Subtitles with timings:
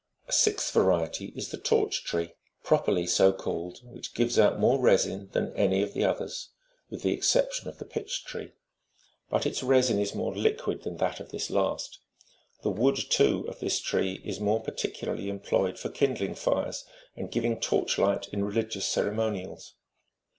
[0.27, 5.29] A sixth variety is the torch tree,20 properly so called, which gives out more resin
[5.33, 6.49] than any of the others,
[6.89, 8.53] with the exception of the pitch tree;
[9.29, 11.99] but its resin is more liquid than that of this last.
[12.63, 16.83] The wood, too, of this tree is more particu larly employed for kindling fires
[17.15, 19.75] and giving torch light in religious ceremonials.